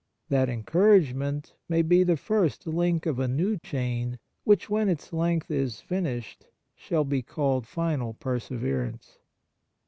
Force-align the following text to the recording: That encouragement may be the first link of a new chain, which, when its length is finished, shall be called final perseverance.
That 0.29 0.49
encouragement 0.49 1.53
may 1.69 1.83
be 1.83 2.01
the 2.01 2.17
first 2.17 2.65
link 2.65 3.05
of 3.05 3.19
a 3.19 3.27
new 3.27 3.59
chain, 3.59 4.17
which, 4.45 4.67
when 4.67 4.89
its 4.89 5.13
length 5.13 5.51
is 5.51 5.79
finished, 5.79 6.47
shall 6.73 7.03
be 7.03 7.21
called 7.21 7.67
final 7.67 8.15
perseverance. 8.15 9.19